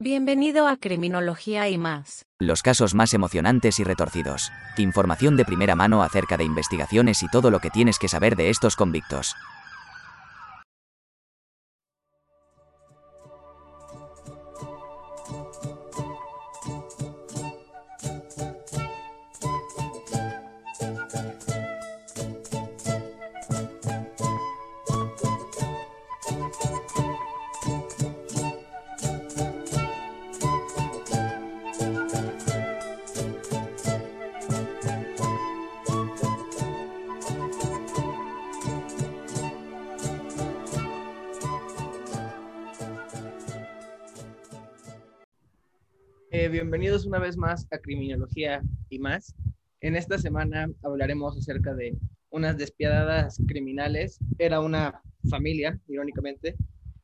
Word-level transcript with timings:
Bienvenido 0.00 0.68
a 0.68 0.76
Criminología 0.76 1.68
y 1.68 1.76
más. 1.76 2.24
Los 2.38 2.62
casos 2.62 2.94
más 2.94 3.14
emocionantes 3.14 3.80
y 3.80 3.84
retorcidos. 3.84 4.52
Información 4.76 5.36
de 5.36 5.44
primera 5.44 5.74
mano 5.74 6.04
acerca 6.04 6.36
de 6.36 6.44
investigaciones 6.44 7.24
y 7.24 7.28
todo 7.28 7.50
lo 7.50 7.58
que 7.58 7.70
tienes 7.70 7.98
que 7.98 8.06
saber 8.06 8.36
de 8.36 8.48
estos 8.48 8.76
convictos. 8.76 9.34
Eh, 46.48 46.50
bienvenidos 46.50 47.04
una 47.04 47.18
vez 47.18 47.36
más 47.36 47.68
a 47.70 47.76
Criminología 47.76 48.62
y 48.88 48.98
más. 48.98 49.34
En 49.82 49.96
esta 49.96 50.16
semana 50.16 50.70
hablaremos 50.82 51.36
acerca 51.36 51.74
de 51.74 51.98
unas 52.30 52.56
despiadadas 52.56 53.38
criminales. 53.46 54.18
Era 54.38 54.60
una 54.60 55.02
familia, 55.28 55.78
irónicamente, 55.88 56.56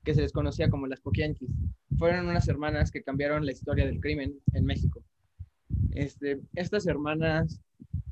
que 0.03 0.15
se 0.15 0.23
les 0.23 0.33
conocía 0.33 0.71
como 0.71 0.87
las 0.87 1.03
Poquianchis. 1.03 1.51
Fueron 1.99 2.27
unas 2.27 2.49
hermanas 2.49 2.91
que 2.91 3.03
cambiaron 3.03 3.45
la 3.45 3.53
historia 3.53 3.85
del 3.85 4.01
crimen 4.01 4.41
en 4.55 4.65
México. 4.65 5.05
Este, 5.91 6.41
estas 6.55 6.87
hermanas 6.87 7.61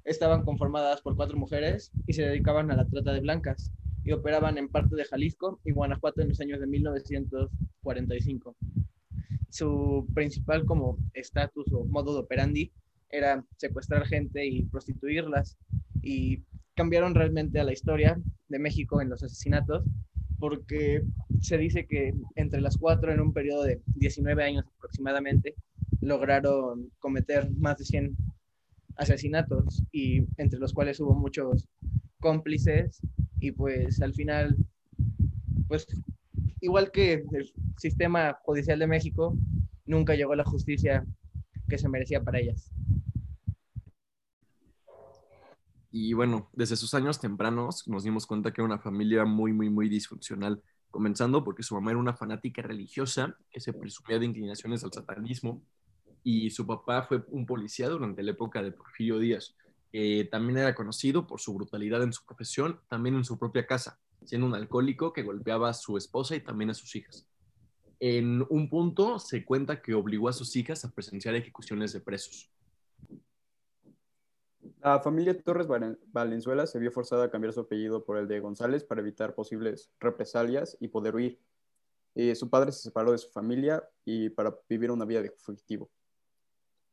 estaban 0.05 0.44
conformadas 0.44 1.00
por 1.00 1.16
cuatro 1.16 1.38
mujeres 1.38 1.92
y 2.06 2.12
se 2.12 2.25
dedicaban 2.25 2.70
a 2.70 2.77
la 2.77 2.86
trata 2.86 3.10
de 3.10 3.20
blancas 3.20 3.72
y 4.05 4.12
operaban 4.12 4.58
en 4.58 4.69
parte 4.69 4.97
de 4.97 5.06
Jalisco 5.06 5.60
y 5.64 5.72
Guanajuato 5.72 6.20
en 6.20 6.28
los 6.28 6.41
años 6.41 6.60
de 6.60 6.66
1945 6.66 8.55
su 9.53 10.08
principal 10.14 10.64
como 10.64 10.97
estatus 11.12 11.70
o 11.72 11.84
modo 11.84 12.14
de 12.14 12.20
operandi 12.20 12.72
era 13.11 13.45
secuestrar 13.56 14.06
gente 14.06 14.47
y 14.47 14.62
prostituirlas. 14.62 15.59
Y 16.00 16.42
cambiaron 16.75 17.14
realmente 17.14 17.61
a 17.61 17.64
la 17.64 17.75
historia 17.75 18.19
de 18.48 18.59
México 18.59 19.03
en 19.03 19.11
los 19.11 19.22
asesinatos 19.22 19.84
porque 20.39 21.03
se 21.41 21.59
dice 21.59 21.86
que 21.86 22.14
entre 22.34 22.62
las 22.62 22.78
cuatro 22.78 23.12
en 23.12 23.20
un 23.20 23.34
periodo 23.34 23.64
de 23.64 23.83
19 23.94 24.42
años 24.42 24.64
aproximadamente 24.78 25.55
lograron 26.00 26.91
cometer 26.98 27.50
más 27.59 27.77
de 27.78 27.84
100 27.84 28.16
asesinatos 28.97 29.83
y 29.92 30.25
entre 30.39 30.59
los 30.59 30.72
cuales 30.72 30.98
hubo 30.98 31.14
muchos 31.14 31.69
cómplices. 32.20 33.03
Y 33.39 33.53
pues 33.53 34.00
al 34.00 34.14
final 34.14 34.56
pues 35.69 35.87
igual 36.62 36.92
que 36.92 37.24
el 37.32 37.52
sistema 37.77 38.38
judicial 38.44 38.78
de 38.78 38.86
México, 38.86 39.36
nunca 39.84 40.14
llegó 40.14 40.34
la 40.34 40.44
justicia 40.44 41.04
que 41.69 41.77
se 41.77 41.88
merecía 41.88 42.22
para 42.22 42.38
ellas. 42.38 42.70
Y 45.91 46.14
bueno, 46.14 46.48
desde 46.52 46.77
sus 46.77 46.94
años 46.94 47.20
tempranos 47.20 47.86
nos 47.88 48.04
dimos 48.04 48.27
cuenta 48.27 48.52
que 48.52 48.62
era 48.62 48.66
una 48.66 48.78
familia 48.78 49.24
muy, 49.24 49.52
muy, 49.52 49.69
muy 49.69 49.88
disfuncional, 49.88 50.62
comenzando 50.91 51.44
porque 51.44 51.64
su 51.64 51.74
mamá 51.74 51.91
era 51.91 52.00
una 52.00 52.14
fanática 52.14 52.62
religiosa 52.62 53.36
que 53.50 53.60
se 53.60 53.72
presumía 53.72 54.19
de 54.19 54.26
inclinaciones 54.26 54.84
al 54.84 54.92
satanismo 54.92 55.62
y 56.22 56.50
su 56.50 56.64
papá 56.64 57.02
fue 57.02 57.24
un 57.28 57.44
policía 57.44 57.88
durante 57.88 58.22
la 58.22 58.30
época 58.30 58.62
de 58.62 58.70
Porfirio 58.70 59.19
Díaz. 59.19 59.56
también 60.30 60.58
era 60.58 60.74
conocido 60.76 61.26
por 61.26 61.41
su 61.41 61.52
brutalidad 61.52 62.02
en 62.04 62.12
su 62.12 62.24
profesión, 62.24 62.80
también 62.88 63.16
en 63.16 63.25
su 63.25 63.37
propia 63.37 63.66
casa, 63.66 63.98
siendo 64.25 64.47
un 64.47 64.55
alcohólico 64.55 65.12
que 65.12 65.22
golpeaba 65.22 65.71
a 65.71 65.75
su 65.75 65.97
esposa 65.97 66.37
y 66.37 66.41
también 66.41 66.71
a 66.71 66.75
sus 66.75 66.94
hijas. 66.97 67.27
En 68.00 68.44
un 68.50 68.69
punto 68.69 69.19
se 69.19 69.44
cuenta 69.44 69.81
que 69.81 69.94
obligó 69.94 70.28
a 70.28 70.33
sus 70.33 70.56
hijas 70.56 70.84
a 70.84 70.91
presenciar 70.91 71.34
ejecuciones 71.34 71.93
de 71.93 72.00
presos. 72.00 72.50
La 74.81 75.00
familia 75.00 75.41
Torres 75.41 75.69
Valenzuela 76.12 76.66
se 76.66 76.78
vio 76.78 76.91
forzada 76.91 77.25
a 77.25 77.31
cambiar 77.31 77.53
su 77.53 77.61
apellido 77.61 78.05
por 78.05 78.16
el 78.16 78.27
de 78.27 78.41
González 78.41 78.82
para 78.82 79.00
evitar 79.00 79.34
posibles 79.34 79.93
represalias 80.00 80.77
y 80.81 80.88
poder 80.88 81.15
huir. 81.15 81.41
Eh, 82.15 82.34
su 82.34 82.50
padre 82.50 82.72
se 82.72 82.82
separó 82.82 83.12
de 83.12 83.19
su 83.19 83.31
familia 83.31 83.88
y 84.05 84.31
para 84.31 84.56
vivir 84.69 84.91
una 84.91 85.05
vida 85.05 85.22
de 85.22 85.31
fugitivo. 85.31 85.88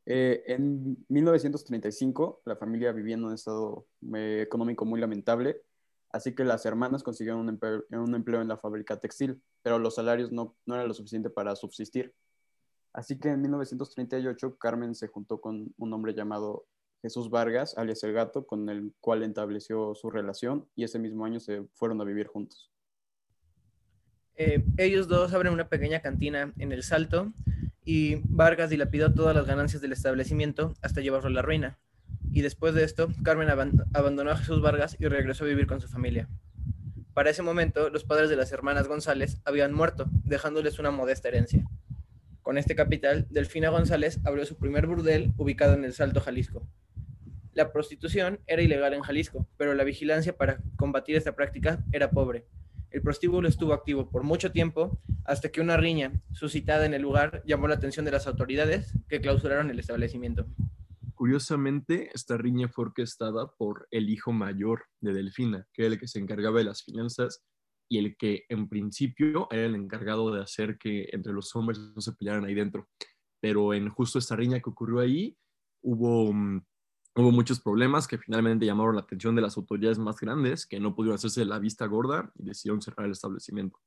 Eh, 0.06 0.42
en 0.46 1.04
1935, 1.08 2.42
la 2.44 2.56
familia 2.56 2.92
vivía 2.92 3.14
en 3.14 3.24
un 3.24 3.34
estado 3.34 3.86
eh, 4.14 4.42
económico 4.42 4.84
muy 4.84 5.00
lamentable 5.00 5.62
Así 6.12 6.34
que 6.34 6.44
las 6.44 6.66
hermanas 6.66 7.02
consiguieron 7.02 7.40
un 7.40 7.48
empleo, 8.14 8.40
en 8.40 8.48
la 8.48 8.56
fábrica 8.56 8.98
textil, 8.98 9.40
pero 9.62 9.78
los 9.78 9.94
salarios 9.94 10.32
no, 10.32 10.56
eran 10.66 10.88
lo 10.88 10.94
suficiente 10.94 11.30
para 11.30 11.54
subsistir. 11.54 12.12
Así 12.92 13.18
que 13.18 13.28
en 13.28 13.40
1938 13.42 14.58
Carmen 14.58 14.96
se 14.96 15.06
juntó 15.06 15.40
con 15.40 15.72
un 15.76 15.92
hombre 15.92 16.12
llamado 16.12 16.66
Jesús 17.02 17.30
Vargas, 17.30 17.78
alias 17.78 18.02
El 18.02 18.12
Gato, 18.12 18.44
con 18.44 18.68
el 18.68 18.92
cual 19.00 19.22
estableció 19.22 19.94
su 19.94 20.10
relación 20.10 20.68
y 20.74 20.82
ese 20.82 20.98
mismo 20.98 21.24
año 21.24 21.38
se 21.38 21.62
fueron 21.74 22.00
a 22.00 22.04
vivir 22.04 22.26
juntos. 22.26 22.72
Eh, 24.34 24.64
ellos 24.78 25.06
dos 25.06 25.32
abren 25.32 25.52
una 25.52 25.68
pequeña 25.68 26.00
cantina 26.00 26.52
en 26.58 26.72
El 26.72 26.82
Salto 26.82 27.32
y 27.84 28.16
Vargas 28.24 28.70
dilapidó 28.70 29.14
todas 29.14 29.36
las 29.36 29.46
ganancias 29.46 29.80
del 29.80 29.92
establecimiento 29.92 30.74
hasta 30.82 31.00
llevarlo 31.00 31.28
a 31.28 31.32
la 31.32 31.42
ruina 31.42 31.78
y 32.32 32.42
después 32.42 32.74
de 32.74 32.84
esto, 32.84 33.08
Carmen 33.22 33.48
abandonó 33.92 34.30
a 34.30 34.36
Jesús 34.36 34.60
Vargas 34.60 34.96
y 34.98 35.06
regresó 35.06 35.44
a 35.44 35.48
vivir 35.48 35.66
con 35.66 35.80
su 35.80 35.88
familia. 35.88 36.28
Para 37.14 37.30
ese 37.30 37.42
momento, 37.42 37.90
los 37.90 38.04
padres 38.04 38.30
de 38.30 38.36
las 38.36 38.52
hermanas 38.52 38.88
González 38.88 39.40
habían 39.44 39.72
muerto, 39.72 40.06
dejándoles 40.24 40.78
una 40.78 40.90
modesta 40.90 41.28
herencia. 41.28 41.64
Con 42.42 42.56
este 42.56 42.74
capital, 42.74 43.26
Delfina 43.30 43.68
González 43.68 44.20
abrió 44.24 44.46
su 44.46 44.56
primer 44.56 44.86
burdel 44.86 45.32
ubicado 45.36 45.74
en 45.74 45.84
el 45.84 45.92
Salto, 45.92 46.20
Jalisco. 46.20 46.66
La 47.52 47.72
prostitución 47.72 48.40
era 48.46 48.62
ilegal 48.62 48.94
en 48.94 49.02
Jalisco, 49.02 49.46
pero 49.56 49.74
la 49.74 49.84
vigilancia 49.84 50.36
para 50.36 50.60
combatir 50.76 51.16
esta 51.16 51.34
práctica 51.34 51.84
era 51.92 52.10
pobre. 52.10 52.46
El 52.90 53.02
prostíbulo 53.02 53.48
estuvo 53.48 53.72
activo 53.72 54.08
por 54.08 54.22
mucho 54.22 54.50
tiempo 54.50 54.98
hasta 55.24 55.50
que 55.50 55.60
una 55.60 55.76
riña 55.76 56.20
suscitada 56.32 56.86
en 56.86 56.94
el 56.94 57.02
lugar 57.02 57.42
llamó 57.44 57.68
la 57.68 57.74
atención 57.74 58.04
de 58.04 58.12
las 58.12 58.26
autoridades 58.26 58.94
que 59.08 59.20
clausuraron 59.20 59.70
el 59.70 59.78
establecimiento. 59.78 60.46
Curiosamente, 61.20 62.10
esta 62.14 62.38
riña 62.38 62.70
fue 62.70 62.86
orquestada 62.86 63.46
por 63.58 63.86
el 63.90 64.08
hijo 64.08 64.32
mayor 64.32 64.86
de 65.02 65.12
Delfina, 65.12 65.66
que 65.70 65.82
era 65.82 65.92
el 65.92 66.00
que 66.00 66.08
se 66.08 66.18
encargaba 66.18 66.56
de 66.56 66.64
las 66.64 66.82
finanzas 66.82 67.44
y 67.90 67.98
el 67.98 68.16
que 68.16 68.46
en 68.48 68.70
principio 68.70 69.46
era 69.50 69.66
el 69.66 69.74
encargado 69.74 70.32
de 70.32 70.40
hacer 70.40 70.78
que 70.78 71.10
entre 71.12 71.34
los 71.34 71.54
hombres 71.54 71.78
no 71.78 72.00
se 72.00 72.14
pelearan 72.14 72.46
ahí 72.46 72.54
dentro. 72.54 72.88
Pero 73.38 73.74
en 73.74 73.90
justo 73.90 74.18
esta 74.18 74.34
riña 74.34 74.60
que 74.60 74.70
ocurrió 74.70 75.00
ahí, 75.00 75.36
hubo, 75.82 76.32
mm, 76.32 76.64
hubo 77.16 77.30
muchos 77.32 77.60
problemas 77.60 78.08
que 78.08 78.16
finalmente 78.16 78.64
llamaron 78.64 78.94
la 78.94 79.02
atención 79.02 79.36
de 79.36 79.42
las 79.42 79.58
autoridades 79.58 79.98
más 79.98 80.18
grandes, 80.18 80.64
que 80.66 80.80
no 80.80 80.94
pudieron 80.94 81.16
hacerse 81.16 81.44
la 81.44 81.58
vista 81.58 81.84
gorda 81.84 82.32
y 82.36 82.44
decidieron 82.44 82.80
cerrar 82.80 83.04
el 83.04 83.12
establecimiento. 83.12 83.78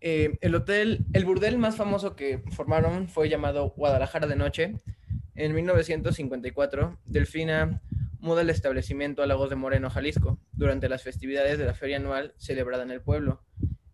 Eh, 0.00 0.38
el 0.40 0.54
hotel, 0.54 1.04
el 1.12 1.24
burdel 1.24 1.58
más 1.58 1.76
famoso 1.76 2.14
que 2.14 2.42
formaron 2.52 3.08
fue 3.08 3.28
llamado 3.28 3.70
Guadalajara 3.76 4.26
de 4.26 4.36
Noche. 4.36 4.74
En 5.34 5.54
1954, 5.54 6.98
Delfina 7.04 7.82
muda 8.20 8.42
el 8.42 8.50
establecimiento 8.50 9.22
a 9.22 9.26
Lagos 9.26 9.50
de 9.50 9.56
Moreno, 9.56 9.90
Jalisco, 9.90 10.38
durante 10.52 10.88
las 10.88 11.02
festividades 11.02 11.58
de 11.58 11.66
la 11.66 11.74
feria 11.74 11.96
anual 11.96 12.34
celebrada 12.36 12.82
en 12.82 12.90
el 12.90 13.00
pueblo. 13.00 13.42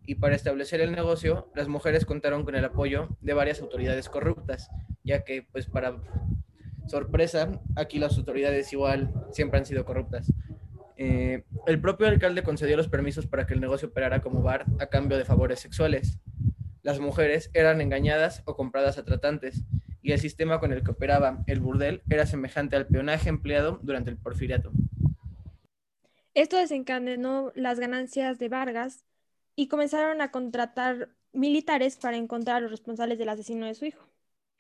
Y 0.07 0.17
para 0.17 0.35
establecer 0.35 0.81
el 0.81 0.93
negocio, 0.93 1.51
las 1.55 1.69
mujeres 1.69 2.05
contaron 2.05 2.45
con 2.45 2.55
el 2.55 2.65
apoyo 2.65 3.09
de 3.21 3.33
varias 3.33 3.61
autoridades 3.61 4.09
corruptas, 4.09 4.71
ya 5.03 5.25
que, 5.25 5.47
pues 5.51 5.67
para 5.67 5.97
sorpresa, 6.87 7.61
aquí 7.77 7.99
las 7.99 8.17
autoridades 8.19 8.73
igual 8.73 9.13
siempre 9.33 9.59
han 9.59 9.67
sido 9.67 9.85
corruptas. 9.85 10.31
Eh, 10.97 11.45
el 11.67 11.81
propio 11.81 12.07
alcalde 12.07 12.43
concedió 12.43 12.77
los 12.77 12.89
permisos 12.89 13.27
para 13.27 13.47
que 13.47 13.55
el 13.55 13.61
negocio 13.61 13.89
operara 13.89 14.21
como 14.21 14.43
bar 14.43 14.65
a 14.79 14.87
cambio 14.87 15.19
de 15.19 15.25
favores 15.25 15.61
sexuales. 15.61 16.21
Las 16.83 17.01
mujeres 17.01 17.51
eran 17.55 17.81
engañadas 17.81 18.43
o 18.45 18.57
compradas 18.57 18.99
a 18.99 19.05
tratantes, 19.05 19.65
y 20.03 20.13
el 20.13 20.21
sistema 20.21 20.61
con 20.61 20.73
el 20.73 20.85
que 20.85 20.91
operaba 20.91 21.43
el 21.47 21.61
burdel 21.61 22.03
era 22.11 22.27
semejante 22.27 22.77
al 22.77 22.87
peonaje 22.87 23.31
empleado 23.31 23.81
durante 23.83 24.11
el 24.11 24.19
porfiriato. 24.19 24.71
Esto 26.35 26.59
desencadenó 26.59 27.53
las 27.55 27.81
ganancias 27.81 28.39
de 28.39 28.49
Vargas 28.51 29.05
y 29.57 29.69
comenzaron 29.69 30.21
a 30.21 30.31
contratar 30.31 31.09
militares 31.33 31.97
para 31.97 32.17
encontrar 32.17 32.57
a 32.57 32.61
los 32.61 32.71
responsables 32.71 33.19
del 33.19 33.31
asesino 33.31 33.67
de 33.67 33.75
su 33.75 33.87
hijo. 33.87 34.07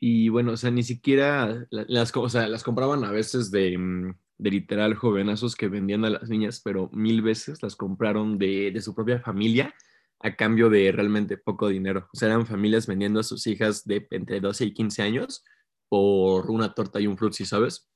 Y 0.00 0.28
bueno, 0.28 0.52
o 0.52 0.56
sea, 0.56 0.70
ni 0.70 0.82
siquiera 0.82 1.66
las, 1.70 2.16
o 2.16 2.28
sea, 2.28 2.48
las 2.48 2.64
compraban 2.64 3.04
a 3.04 3.10
veces 3.10 3.50
de, 3.50 3.76
mm, 3.76 4.14
de 4.38 4.50
literal 4.50 4.94
jovenazos 4.94 5.56
que 5.56 5.69
vendían 5.69 6.04
a 6.04 6.10
las 6.10 6.28
niñas, 6.28 6.60
pero 6.62 6.90
mil 6.92 7.22
veces 7.22 7.62
las 7.62 7.76
compraron 7.76 8.38
de, 8.38 8.70
de 8.70 8.81
su 8.81 8.94
propia 8.94 9.20
familia 9.20 9.75
a 10.20 10.36
cambio 10.36 10.70
de 10.70 10.90
realmente 10.90 11.36
poco 11.36 11.69
dinero. 11.69 12.08
O 12.12 12.16
sea, 12.16 12.28
eran 12.28 12.46
familias 12.46 12.86
vendiendo 12.86 13.20
a 13.20 13.25
sus 13.25 13.46
hijas 13.46 13.84
de 13.84 14.06
entre 14.10 14.40
12 14.40 14.66
y 14.66 14.72
15 14.72 15.02
años 15.02 15.44
por 15.88 16.50
una 16.50 16.75
torta 16.75 17.00
y 17.00 17.06
un 17.06 17.19
frutzi, 17.19 17.44
¿sabes? 17.44 17.90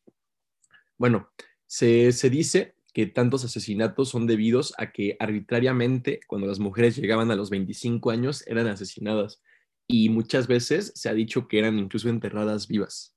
Bueno, 0.98 1.30
se, 1.66 2.12
se 2.12 2.28
dice 2.28 2.74
que 2.92 3.06
tantos 3.06 3.44
asesinatos 3.44 4.08
son 4.08 4.26
debidos 4.26 4.74
a 4.78 4.92
que 4.92 5.16
arbitrariamente, 5.20 6.20
cuando 6.26 6.46
las 6.46 6.58
mujeres 6.58 6.96
llegaban 6.96 7.30
a 7.30 7.36
los 7.36 7.50
25 7.50 8.10
años, 8.10 8.46
eran 8.46 8.66
asesinadas. 8.66 9.42
Y 9.86 10.10
muchas 10.10 10.48
veces 10.48 10.92
se 10.94 11.08
ha 11.08 11.14
dicho 11.14 11.48
que 11.48 11.58
eran 11.58 11.78
incluso 11.78 12.08
enterradas 12.08 12.68
vivas. 12.68 13.16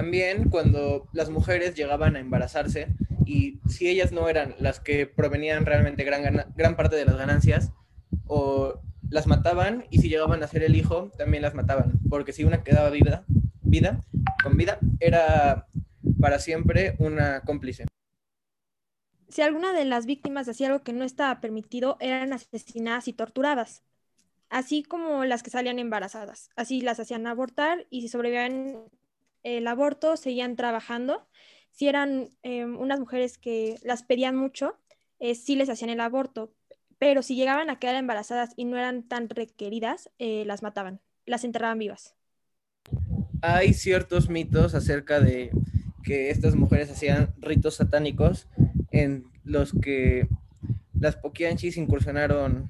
También 0.00 0.48
cuando 0.48 1.10
las 1.12 1.28
mujeres 1.28 1.74
llegaban 1.74 2.16
a 2.16 2.20
embarazarse 2.20 2.86
y 3.26 3.60
si 3.68 3.86
ellas 3.86 4.12
no 4.12 4.30
eran 4.30 4.54
las 4.58 4.80
que 4.80 5.06
provenían 5.06 5.66
realmente 5.66 6.04
gran, 6.04 6.46
gran 6.56 6.74
parte 6.74 6.96
de 6.96 7.04
las 7.04 7.18
ganancias, 7.18 7.70
o 8.26 8.80
las 9.10 9.26
mataban 9.26 9.84
y 9.90 9.98
si 9.98 10.08
llegaban 10.08 10.42
a 10.42 10.48
ser 10.48 10.62
el 10.62 10.74
hijo, 10.74 11.10
también 11.18 11.42
las 11.42 11.54
mataban, 11.54 12.00
porque 12.08 12.32
si 12.32 12.44
una 12.44 12.64
quedaba 12.64 12.88
vida, 12.88 13.26
vida, 13.60 14.00
con 14.42 14.56
vida, 14.56 14.78
era 15.00 15.66
para 16.18 16.38
siempre 16.38 16.96
una 16.98 17.42
cómplice. 17.42 17.84
Si 19.28 19.42
alguna 19.42 19.74
de 19.74 19.84
las 19.84 20.06
víctimas 20.06 20.48
hacía 20.48 20.68
algo 20.68 20.82
que 20.82 20.94
no 20.94 21.04
estaba 21.04 21.42
permitido, 21.42 21.98
eran 22.00 22.32
asesinadas 22.32 23.06
y 23.06 23.12
torturadas, 23.12 23.82
así 24.48 24.82
como 24.82 25.26
las 25.26 25.42
que 25.42 25.50
salían 25.50 25.78
embarazadas. 25.78 26.48
Así 26.56 26.80
las 26.80 26.98
hacían 27.00 27.26
abortar 27.26 27.86
y 27.90 28.00
si 28.00 28.08
sobrevivían 28.08 28.88
el 29.42 29.66
aborto, 29.66 30.16
seguían 30.16 30.56
trabajando. 30.56 31.26
Si 31.70 31.88
eran 31.88 32.30
eh, 32.42 32.64
unas 32.64 33.00
mujeres 33.00 33.38
que 33.38 33.76
las 33.82 34.02
pedían 34.02 34.36
mucho, 34.36 34.76
eh, 35.18 35.34
sí 35.34 35.56
les 35.56 35.68
hacían 35.68 35.90
el 35.90 36.00
aborto, 36.00 36.52
pero 36.98 37.22
si 37.22 37.34
llegaban 37.34 37.70
a 37.70 37.78
quedar 37.78 37.96
embarazadas 37.96 38.52
y 38.56 38.64
no 38.64 38.76
eran 38.76 39.02
tan 39.02 39.28
requeridas, 39.28 40.10
eh, 40.18 40.44
las 40.46 40.62
mataban, 40.62 41.00
las 41.26 41.44
enterraban 41.44 41.78
vivas. 41.78 42.14
Hay 43.42 43.72
ciertos 43.72 44.28
mitos 44.28 44.74
acerca 44.74 45.20
de 45.20 45.50
que 46.02 46.30
estas 46.30 46.56
mujeres 46.56 46.90
hacían 46.90 47.34
ritos 47.38 47.76
satánicos 47.76 48.48
en 48.90 49.24
los 49.44 49.72
que 49.72 50.28
las 50.98 51.16
Poquianchis 51.16 51.76
incursionaron, 51.76 52.68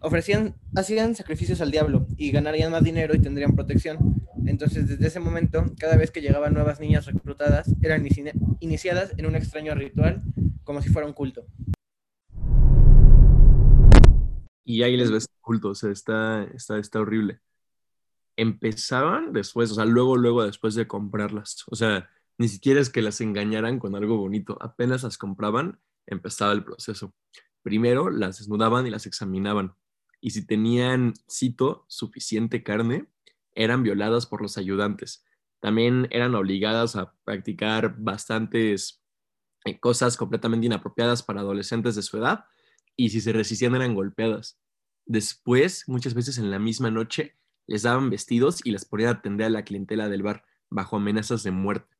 ofrecían, 0.00 0.54
hacían 0.76 1.14
sacrificios 1.14 1.60
al 1.60 1.70
diablo 1.70 2.06
y 2.16 2.30
ganarían 2.30 2.70
más 2.70 2.84
dinero 2.84 3.14
y 3.14 3.20
tendrían 3.20 3.54
protección. 3.54 4.11
Entonces, 4.46 4.88
desde 4.88 5.06
ese 5.06 5.20
momento, 5.20 5.64
cada 5.78 5.96
vez 5.96 6.10
que 6.10 6.20
llegaban 6.20 6.54
nuevas 6.54 6.80
niñas 6.80 7.06
reclutadas, 7.06 7.72
eran 7.80 8.04
inici- 8.04 8.32
iniciadas 8.60 9.14
en 9.16 9.26
un 9.26 9.36
extraño 9.36 9.74
ritual, 9.74 10.22
como 10.64 10.82
si 10.82 10.88
fuera 10.88 11.06
un 11.06 11.14
culto. 11.14 11.46
Y 14.64 14.82
ahí 14.82 14.96
les 14.96 15.10
ves 15.10 15.24
el 15.24 15.40
culto, 15.40 15.70
o 15.70 15.74
sea, 15.74 15.90
está, 15.90 16.44
está, 16.54 16.78
está 16.78 17.00
horrible. 17.00 17.40
Empezaban 18.36 19.32
después, 19.32 19.70
o 19.72 19.74
sea, 19.74 19.84
luego, 19.84 20.16
luego 20.16 20.44
después 20.44 20.74
de 20.74 20.86
comprarlas. 20.86 21.64
O 21.68 21.76
sea, 21.76 22.08
ni 22.38 22.48
siquiera 22.48 22.80
es 22.80 22.90
que 22.90 23.02
las 23.02 23.20
engañaran 23.20 23.78
con 23.78 23.94
algo 23.94 24.16
bonito. 24.16 24.56
Apenas 24.60 25.02
las 25.02 25.18
compraban, 25.18 25.80
empezaba 26.06 26.52
el 26.52 26.64
proceso. 26.64 27.14
Primero 27.62 28.10
las 28.10 28.38
desnudaban 28.38 28.86
y 28.86 28.90
las 28.90 29.06
examinaban. 29.06 29.74
Y 30.20 30.30
si 30.30 30.46
tenían, 30.46 31.14
cito, 31.30 31.84
suficiente 31.88 32.62
carne, 32.62 33.06
eran 33.54 33.82
violadas 33.82 34.26
por 34.26 34.42
los 34.42 34.58
ayudantes. 34.58 35.24
También 35.60 36.08
eran 36.10 36.34
obligadas 36.34 36.96
a 36.96 37.14
practicar 37.24 37.96
bastantes 37.98 39.02
eh, 39.64 39.78
cosas 39.78 40.16
completamente 40.16 40.66
inapropiadas 40.66 41.22
para 41.22 41.40
adolescentes 41.40 41.94
de 41.94 42.02
su 42.02 42.18
edad 42.18 42.44
y 42.96 43.10
si 43.10 43.20
se 43.20 43.32
resistían 43.32 43.74
eran 43.74 43.94
golpeadas. 43.94 44.58
Después, 45.06 45.84
muchas 45.86 46.14
veces 46.14 46.38
en 46.38 46.50
la 46.50 46.58
misma 46.58 46.90
noche, 46.90 47.36
les 47.66 47.82
daban 47.82 48.10
vestidos 48.10 48.60
y 48.64 48.72
las 48.72 48.84
ponían 48.84 49.10
a 49.10 49.18
atender 49.18 49.46
a 49.46 49.50
la 49.50 49.64
clientela 49.64 50.08
del 50.08 50.22
bar 50.22 50.44
bajo 50.68 50.96
amenazas 50.96 51.42
de 51.42 51.52
muerte. 51.52 51.96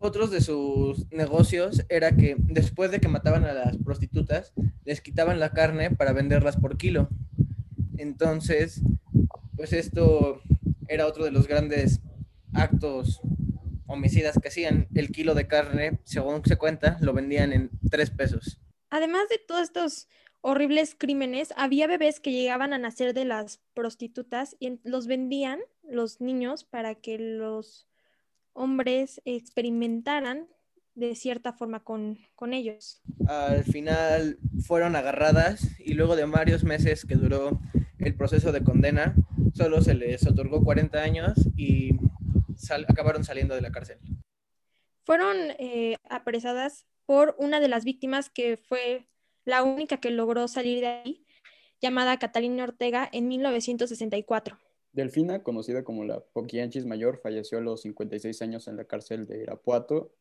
Otros 0.00 0.30
de 0.30 0.40
sus 0.40 1.10
negocios 1.10 1.84
era 1.88 2.16
que 2.16 2.36
después 2.38 2.90
de 2.90 3.00
que 3.00 3.08
mataban 3.08 3.44
a 3.44 3.52
las 3.52 3.76
prostitutas, 3.78 4.52
les 4.84 5.00
quitaban 5.00 5.40
la 5.40 5.50
carne 5.50 5.90
para 5.90 6.12
venderlas 6.12 6.56
por 6.56 6.76
kilo. 6.76 7.08
Entonces, 7.96 8.82
pues 9.56 9.72
esto 9.72 10.40
era 10.88 11.06
otro 11.06 11.24
de 11.24 11.30
los 11.30 11.46
grandes 11.46 12.00
actos 12.54 13.20
homicidas 13.86 14.38
que 14.40 14.48
hacían. 14.48 14.88
El 14.94 15.10
kilo 15.10 15.34
de 15.34 15.46
carne, 15.46 16.00
según 16.04 16.44
se 16.44 16.56
cuenta, 16.56 16.98
lo 17.00 17.12
vendían 17.12 17.52
en 17.52 17.70
tres 17.90 18.10
pesos. 18.10 18.60
Además 18.90 19.28
de 19.28 19.38
todos 19.38 19.62
estos 19.62 20.08
horribles 20.40 20.94
crímenes, 20.96 21.52
había 21.56 21.86
bebés 21.86 22.20
que 22.20 22.32
llegaban 22.32 22.72
a 22.72 22.78
nacer 22.78 23.12
de 23.14 23.24
las 23.24 23.60
prostitutas 23.74 24.56
y 24.60 24.80
los 24.84 25.06
vendían 25.06 25.60
los 25.82 26.20
niños 26.20 26.64
para 26.64 26.94
que 26.94 27.18
los 27.18 27.88
hombres 28.52 29.20
experimentaran 29.24 30.48
de 30.94 31.14
cierta 31.14 31.52
forma 31.52 31.84
con, 31.84 32.18
con 32.34 32.52
ellos. 32.52 33.00
Al 33.26 33.64
final 33.64 34.38
fueron 34.66 34.96
agarradas 34.96 35.78
y 35.78 35.94
luego 35.94 36.16
de 36.16 36.24
varios 36.24 36.64
meses 36.64 37.04
que 37.04 37.14
duró 37.14 37.60
el 37.98 38.14
proceso 38.14 38.52
de 38.52 38.62
condena, 38.62 39.14
solo 39.54 39.80
se 39.80 39.94
les 39.94 40.26
otorgó 40.26 40.62
40 40.62 41.02
años 41.02 41.32
y 41.56 41.96
sal- 42.56 42.86
acabaron 42.88 43.24
saliendo 43.24 43.54
de 43.54 43.60
la 43.60 43.70
cárcel. 43.72 43.98
Fueron 45.04 45.36
eh, 45.58 45.96
apresadas 46.08 46.86
por 47.06 47.34
una 47.38 47.60
de 47.60 47.68
las 47.68 47.84
víctimas 47.84 48.28
que 48.30 48.56
fue 48.56 49.06
la 49.44 49.62
única 49.62 49.98
que 49.98 50.10
logró 50.10 50.46
salir 50.48 50.80
de 50.80 50.86
ahí, 50.86 51.26
llamada 51.80 52.18
Catalina 52.18 52.64
Ortega 52.64 53.08
en 53.12 53.28
1964. 53.28 54.58
Delfina, 54.92 55.42
conocida 55.42 55.84
como 55.84 56.04
la 56.04 56.20
Poquianchis 56.20 56.84
Mayor, 56.86 57.20
falleció 57.22 57.58
a 57.58 57.60
los 57.62 57.82
56 57.82 58.42
años 58.42 58.68
en 58.68 58.76
la 58.76 58.84
cárcel 58.84 59.26
de 59.26 59.42
Irapuato 59.42 60.12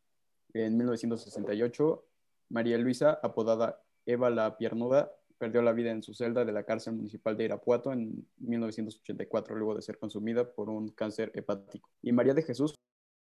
en 0.54 0.78
1968. 0.78 2.06
María 2.50 2.78
Luisa, 2.78 3.20
apodada 3.24 3.82
Eva 4.06 4.30
la 4.30 4.58
Piernuda, 4.58 5.12
perdió 5.38 5.62
la 5.62 5.74
vida 5.74 5.92
en 5.92 6.04
su 6.04 6.14
celda 6.14 6.46
de 6.46 6.52
la 6.52 6.64
cárcel 6.64 6.96
municipal 6.96 7.38
de 7.38 7.46
Irapuato 7.46 7.92
en 7.92 8.28
1984, 8.38 9.56
luego 9.56 9.76
de 9.76 9.82
ser 9.82 9.98
consumida 9.98 10.54
por 10.54 10.70
un 10.70 10.90
cáncer 10.90 11.32
hepático. 11.36 11.90
Y 12.02 12.12
María 12.12 12.34
de 12.34 12.44
Jesús, 12.44 12.74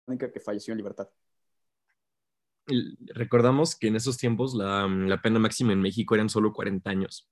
la 0.06 0.12
única 0.12 0.32
que 0.32 0.40
falleció 0.40 0.72
en 0.72 0.78
libertad. 0.78 1.08
Recordamos 3.14 3.76
que 3.76 3.88
en 3.88 3.96
esos 3.96 4.16
tiempos 4.16 4.54
la, 4.54 4.86
la 4.86 5.20
pena 5.20 5.38
máxima 5.38 5.72
en 5.72 5.82
México 5.82 6.14
eran 6.14 6.30
solo 6.30 6.52
40 6.52 6.88
años, 6.88 7.28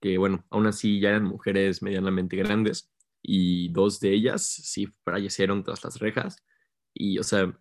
que 0.00 0.16
bueno, 0.16 0.44
aún 0.50 0.66
así 0.66 1.00
ya 1.00 1.10
eran 1.10 1.24
mujeres 1.24 1.82
medianamente 1.82 2.36
grandes 2.36 2.90
y 3.22 3.70
dos 3.70 4.00
de 4.00 4.12
ellas 4.12 4.46
sí 4.46 4.86
fallecieron 5.04 5.64
tras 5.64 5.82
las 5.82 5.98
rejas. 5.98 6.44
Y 6.92 7.18
o 7.18 7.22
sea, 7.22 7.58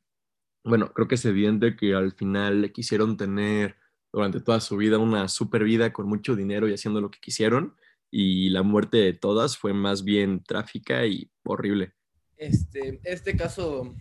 bueno, 0.64 0.94
creo 0.94 1.08
que 1.08 1.16
es 1.16 1.26
evidente 1.26 1.76
que 1.76 1.94
al 1.94 2.14
final 2.14 2.62
le 2.62 2.72
quisieron 2.72 3.18
tener 3.18 3.78
durante 4.14 4.40
toda 4.40 4.62
su 4.62 4.78
vida 4.78 5.00
una 5.00 5.28
super 5.28 5.64
vida 5.64 5.92
con 5.92 6.08
mucho 6.08 6.36
dinero 6.36 6.70
y 6.70 6.74
haciendo 6.74 7.02
lo 7.02 7.10
que 7.10 7.20
quisieron. 7.20 7.76
Y 8.12 8.50
la 8.52 8.62
muerte 8.62 8.98
de 8.98 9.14
todas 9.14 9.58
fue 9.58 9.74
más 9.74 10.04
bien 10.04 10.44
trágica 10.44 11.06
y 11.08 11.32
horrible. 11.44 11.94
Este, 12.38 13.02
este 13.04 13.36
caso 13.36 13.96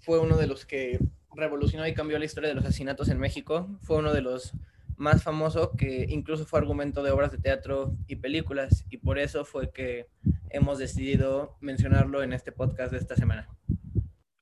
fue 0.00 0.20
uno 0.20 0.36
de 0.36 0.46
los 0.46 0.64
que 0.64 1.00
revolucionó 1.34 1.86
y 1.88 1.92
cambió 1.92 2.18
la 2.20 2.24
historia 2.24 2.48
de 2.48 2.54
los 2.54 2.64
asesinatos 2.64 3.08
en 3.08 3.18
México. 3.18 3.68
Fue 3.82 3.98
uno 3.98 4.14
de 4.14 4.22
los 4.22 4.52
más 4.96 5.24
famosos 5.24 5.70
que 5.76 6.06
incluso 6.08 6.44
fue 6.46 6.60
argumento 6.60 7.02
de 7.02 7.10
obras 7.10 7.32
de 7.32 7.38
teatro 7.38 7.96
y 8.06 8.16
películas. 8.16 8.84
Y 8.90 8.98
por 8.98 9.18
eso 9.18 9.44
fue 9.44 9.72
que 9.72 10.06
hemos 10.50 10.78
decidido 10.78 11.56
mencionarlo 11.60 12.22
en 12.22 12.32
este 12.32 12.52
podcast 12.52 12.92
de 12.92 12.98
esta 12.98 13.16
semana. 13.16 13.48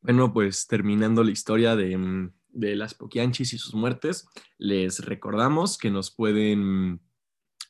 Bueno, 0.02 0.32
pues 0.32 0.66
terminando 0.66 1.24
la 1.24 1.30
historia 1.30 1.74
de, 1.74 1.96
mm, 1.96 2.32
de 2.56 2.74
las 2.74 2.94
Poquianchis 2.94 3.52
y 3.52 3.58
sus 3.58 3.74
muertes, 3.74 4.26
les 4.58 5.04
recordamos 5.04 5.78
que 5.78 5.90
nos 5.90 6.10
pueden 6.10 7.00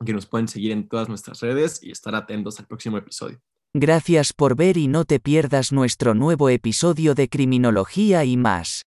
que 0.04 0.12
nos 0.12 0.26
pueden 0.26 0.46
seguir 0.46 0.72
en 0.72 0.88
todas 0.88 1.08
nuestras 1.08 1.40
redes 1.40 1.82
y 1.82 1.90
estar 1.90 2.14
atentos 2.14 2.58
al 2.60 2.66
próximo 2.66 2.98
episodio. 2.98 3.40
Gracias 3.72 4.32
por 4.32 4.56
ver 4.56 4.76
y 4.76 4.88
no 4.88 5.04
te 5.04 5.20
pierdas 5.20 5.72
nuestro 5.72 6.14
nuevo 6.14 6.48
episodio 6.48 7.14
de 7.14 7.28
Criminología 7.28 8.24
y 8.24 8.36
más. 8.36 8.85